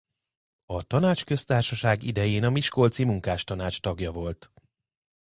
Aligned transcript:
A 0.65 0.83
Tanácsköztársaság 0.83 2.03
idején 2.03 2.43
a 2.43 2.49
miskolci 2.49 3.03
munkástanács 3.03 3.81
tagja 3.81 4.11
volt. 4.11 4.51